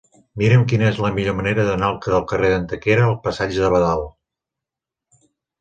Mira'm 0.41 0.61
quina 0.71 0.87
és 0.93 1.01
la 1.05 1.11
millor 1.17 1.35
manera 1.41 1.65
d'anar 1.67 1.91
del 2.07 2.25
carrer 2.33 2.51
d'Antequera 2.55 3.05
al 3.11 3.15
passatge 3.29 3.65
de 3.67 3.73
Badal. 3.79 4.03